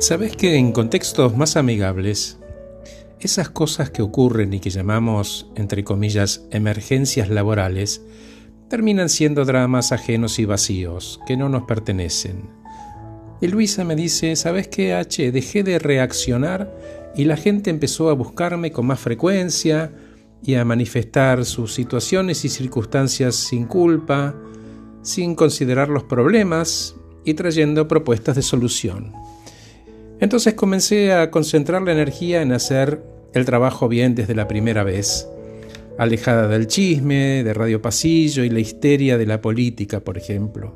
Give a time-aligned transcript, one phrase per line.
[0.00, 2.38] Sabes que en contextos más amigables,
[3.20, 8.00] esas cosas que ocurren y que llamamos, entre comillas, emergencias laborales,
[8.70, 12.48] terminan siendo dramas ajenos y vacíos, que no nos pertenecen.
[13.42, 15.32] Y Luisa me dice, ¿sabes qué, H?
[15.32, 16.74] Dejé de reaccionar
[17.14, 19.92] y la gente empezó a buscarme con más frecuencia
[20.42, 24.34] y a manifestar sus situaciones y circunstancias sin culpa,
[25.02, 29.12] sin considerar los problemas y trayendo propuestas de solución.
[30.20, 33.02] Entonces comencé a concentrar la energía en hacer
[33.32, 35.26] el trabajo bien desde la primera vez,
[35.98, 40.74] alejada del chisme, de radio pasillo y la histeria de la política, por ejemplo.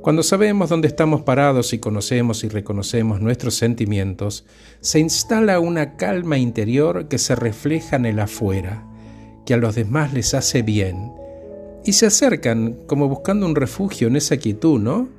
[0.00, 4.46] Cuando sabemos dónde estamos parados y conocemos y reconocemos nuestros sentimientos,
[4.80, 8.86] se instala una calma interior que se refleja en el afuera,
[9.44, 11.12] que a los demás les hace bien,
[11.84, 15.15] y se acercan como buscando un refugio en esa quietud, ¿no?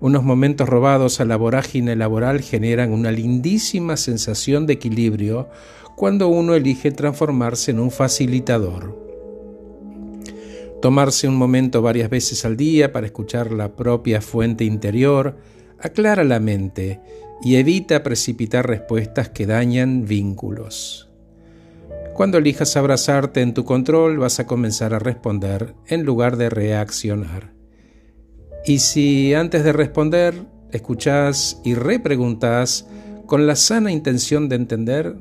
[0.00, 5.48] Unos momentos robados a la vorágine laboral generan una lindísima sensación de equilibrio
[5.96, 8.96] cuando uno elige transformarse en un facilitador.
[10.80, 15.36] Tomarse un momento varias veces al día para escuchar la propia fuente interior
[15.80, 17.00] aclara la mente
[17.42, 21.10] y evita precipitar respuestas que dañan vínculos.
[22.14, 27.57] Cuando elijas abrazarte en tu control vas a comenzar a responder en lugar de reaccionar.
[28.68, 32.86] Y si antes de responder escuchás y repreguntás
[33.24, 35.16] con la sana intención de entender,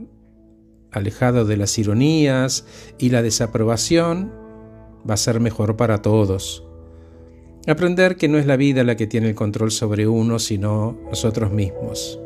[0.92, 2.66] alejado de las ironías
[2.98, 4.34] y la desaprobación,
[5.10, 6.66] va a ser mejor para todos.
[7.68, 11.50] Aprender que no es la vida la que tiene el control sobre uno, sino nosotros
[11.50, 12.20] mismos.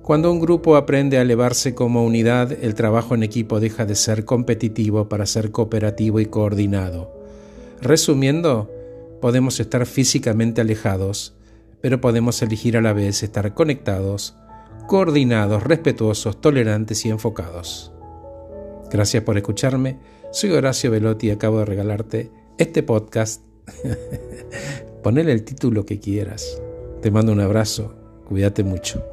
[0.00, 4.24] Cuando un grupo aprende a elevarse como unidad, el trabajo en equipo deja de ser
[4.24, 7.12] competitivo para ser cooperativo y coordinado.
[7.82, 8.70] Resumiendo,
[9.22, 11.36] Podemos estar físicamente alejados,
[11.80, 14.34] pero podemos elegir a la vez estar conectados,
[14.88, 17.92] coordinados, respetuosos, tolerantes y enfocados.
[18.90, 20.00] Gracias por escucharme.
[20.32, 23.42] Soy Horacio Velotti y acabo de regalarte este podcast.
[25.04, 26.60] Ponele el título que quieras.
[27.00, 27.94] Te mando un abrazo.
[28.28, 29.11] Cuídate mucho.